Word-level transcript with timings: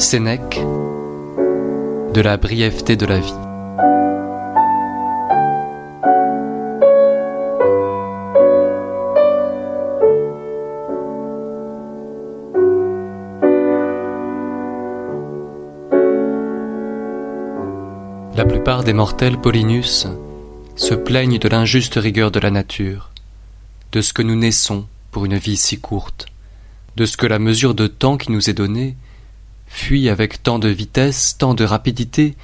Sénèque 0.00 0.58
de 2.14 2.20
la 2.22 2.38
brièveté 2.38 2.96
de 2.96 3.04
la 3.04 3.20
vie. 3.20 3.34
La 18.34 18.46
plupart 18.46 18.84
des 18.84 18.94
mortels 18.94 19.36
Paulinus 19.36 20.06
se 20.76 20.94
plaignent 20.94 21.38
de 21.38 21.48
l'injuste 21.48 21.96
rigueur 21.96 22.30
de 22.30 22.40
la 22.40 22.50
nature, 22.50 23.10
de 23.92 24.00
ce 24.00 24.14
que 24.14 24.22
nous 24.22 24.36
naissons 24.36 24.86
pour 25.10 25.26
une 25.26 25.36
vie 25.36 25.58
si 25.58 25.78
courte, 25.78 26.24
de 26.96 27.04
ce 27.04 27.18
que 27.18 27.26
la 27.26 27.38
mesure 27.38 27.74
de 27.74 27.86
temps 27.86 28.16
qui 28.16 28.32
nous 28.32 28.48
est 28.48 28.54
donnée 28.54 28.96
fuit 29.70 30.10
avec 30.10 30.42
tant 30.42 30.58
de 30.58 30.68
vitesse, 30.68 31.36
tant 31.38 31.54
de 31.54 31.64
rapidité, 31.64 32.34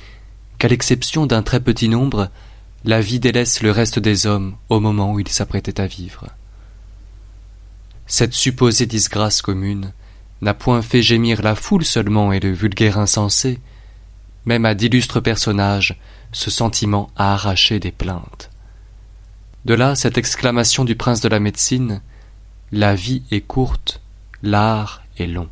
qu'à 0.58 0.68
l'exception 0.68 1.26
d'un 1.26 1.42
très 1.42 1.60
petit 1.60 1.88
nombre, 1.88 2.30
la 2.84 3.00
vie 3.00 3.18
délaisse 3.18 3.62
le 3.62 3.72
reste 3.72 3.98
des 3.98 4.26
hommes 4.26 4.56
au 4.70 4.80
moment 4.80 5.12
où 5.12 5.20
ils 5.20 5.28
s'apprêtaient 5.28 5.80
à 5.80 5.86
vivre. 5.86 6.28
Cette 8.06 8.32
supposée 8.32 8.86
disgrâce 8.86 9.42
commune 9.42 9.92
n'a 10.40 10.54
point 10.54 10.80
fait 10.80 11.02
gémir 11.02 11.42
la 11.42 11.56
foule 11.56 11.84
seulement 11.84 12.32
et 12.32 12.40
le 12.40 12.52
vulgaire 12.52 12.96
insensé, 12.96 13.58
même 14.46 14.64
à 14.64 14.74
d'illustres 14.74 15.20
personnages 15.20 15.98
ce 16.30 16.50
sentiment 16.50 17.10
a 17.16 17.32
arraché 17.32 17.80
des 17.80 17.92
plaintes. 17.92 18.50
De 19.64 19.74
là 19.74 19.96
cette 19.96 20.16
exclamation 20.16 20.84
du 20.84 20.94
prince 20.94 21.20
de 21.20 21.28
la 21.28 21.40
médecine 21.40 22.00
La 22.70 22.94
vie 22.94 23.24
est 23.32 23.40
courte, 23.40 24.00
l'art 24.42 25.02
est 25.18 25.26
long. 25.26 25.48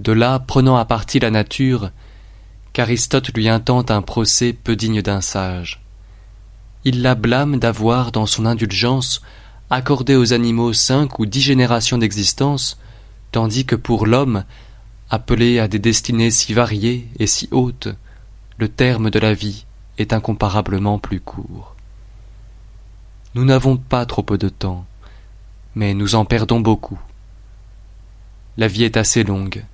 De 0.00 0.12
là, 0.12 0.38
prenant 0.38 0.76
à 0.76 0.84
partie 0.84 1.20
la 1.20 1.30
nature, 1.30 1.90
qu'Aristote 2.72 3.32
lui 3.34 3.48
intente 3.48 3.90
un 3.90 4.02
procès 4.02 4.52
peu 4.52 4.74
digne 4.74 5.02
d'un 5.02 5.20
sage. 5.20 5.80
Il 6.84 7.02
la 7.02 7.14
blâme 7.14 7.58
d'avoir, 7.58 8.12
dans 8.12 8.26
son 8.26 8.44
indulgence, 8.44 9.22
accordé 9.70 10.16
aux 10.16 10.32
animaux 10.32 10.72
cinq 10.72 11.18
ou 11.18 11.26
dix 11.26 11.40
générations 11.40 11.98
d'existence, 11.98 12.78
tandis 13.32 13.64
que 13.64 13.76
pour 13.76 14.06
l'homme, 14.06 14.44
appelé 15.10 15.58
à 15.58 15.68
des 15.68 15.78
destinées 15.78 16.30
si 16.30 16.52
variées 16.52 17.08
et 17.18 17.26
si 17.26 17.48
hautes, 17.52 17.88
le 18.58 18.68
terme 18.68 19.10
de 19.10 19.18
la 19.18 19.34
vie 19.34 19.64
est 19.98 20.12
incomparablement 20.12 20.98
plus 20.98 21.20
court. 21.20 21.74
Nous 23.34 23.44
n'avons 23.44 23.76
pas 23.76 24.06
trop 24.06 24.22
peu 24.22 24.38
de 24.38 24.48
temps, 24.48 24.84
mais 25.74 25.94
nous 25.94 26.14
en 26.14 26.24
perdons 26.24 26.60
beaucoup. 26.60 26.98
La 28.56 28.68
vie 28.68 28.84
est 28.84 28.96
assez 28.96 29.24
longue, 29.24 29.64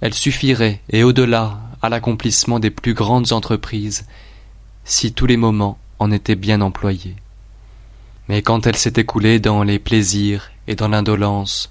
elle 0.00 0.14
suffirait, 0.14 0.80
et 0.90 1.02
au-delà, 1.02 1.60
à 1.82 1.88
l'accomplissement 1.88 2.60
des 2.60 2.70
plus 2.70 2.94
grandes 2.94 3.32
entreprises, 3.32 4.06
si 4.84 5.12
tous 5.12 5.26
les 5.26 5.36
moments 5.36 5.78
en 5.98 6.10
étaient 6.10 6.36
bien 6.36 6.60
employés. 6.60 7.16
Mais 8.28 8.42
quand 8.42 8.66
elle 8.66 8.76
s'est 8.76 8.94
écoulée 8.96 9.40
dans 9.40 9.62
les 9.62 9.78
plaisirs 9.78 10.50
et 10.66 10.74
dans 10.74 10.88
l'indolence, 10.88 11.70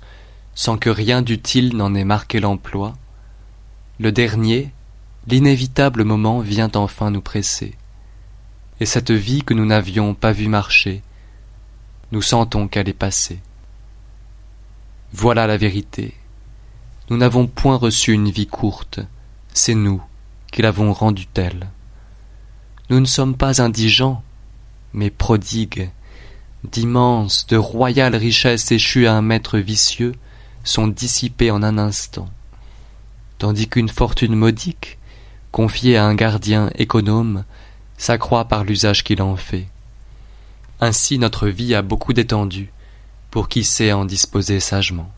sans 0.55 0.77
que 0.77 0.89
rien 0.89 1.21
d'utile 1.21 1.75
n'en 1.75 1.93
ait 1.93 2.03
marqué 2.03 2.39
l'emploi, 2.39 2.95
le 3.99 4.11
dernier, 4.11 4.71
l'inévitable 5.27 6.03
moment 6.03 6.39
vient 6.39 6.71
enfin 6.75 7.11
nous 7.11 7.21
presser. 7.21 7.75
Et 8.79 8.85
cette 8.85 9.11
vie 9.11 9.43
que 9.43 9.53
nous 9.53 9.65
n'avions 9.65 10.13
pas 10.13 10.31
vue 10.31 10.47
marcher, 10.47 11.01
nous 12.11 12.21
sentons 12.21 12.67
qu'elle 12.67 12.89
est 12.89 12.93
passée. 12.93 13.39
Voilà 15.13 15.47
la 15.47 15.57
vérité, 15.57 16.13
nous 17.09 17.17
n'avons 17.17 17.47
point 17.47 17.77
reçu 17.77 18.11
une 18.11 18.29
vie 18.29 18.47
courte, 18.47 18.99
c'est 19.53 19.75
nous 19.75 20.01
qui 20.51 20.61
l'avons 20.61 20.91
rendue 20.93 21.27
telle. 21.27 21.67
Nous 22.89 22.99
ne 22.99 23.05
sommes 23.05 23.35
pas 23.35 23.61
indigents, 23.61 24.23
mais 24.93 25.09
prodigues, 25.09 25.89
d'immenses, 26.63 27.47
de 27.47 27.57
royales 27.57 28.15
richesses 28.15 28.71
échues 28.71 29.07
à 29.07 29.13
un 29.13 29.21
maître 29.21 29.57
vicieux 29.57 30.13
sont 30.63 30.87
dissipées 30.87 31.51
en 31.51 31.63
un 31.63 31.77
instant, 31.77 32.27
tandis 33.37 33.69
qu'une 33.69 33.89
fortune 33.89 34.35
modique, 34.35 34.97
confiée 35.51 35.97
à 35.97 36.05
un 36.05 36.15
gardien 36.15 36.69
économe, 36.75 37.45
s'accroît 37.97 38.45
par 38.45 38.63
l'usage 38.63 39.03
qu'il 39.03 39.21
en 39.21 39.37
fait. 39.37 39.67
Ainsi 40.81 41.19
notre 41.19 41.47
vie 41.47 41.73
a 41.73 41.81
beaucoup 41.81 42.13
d'étendue, 42.13 42.71
pour 43.31 43.47
qui 43.47 43.63
sait 43.63 43.93
en 43.93 44.05
disposer 44.05 44.59
sagement. 44.59 45.11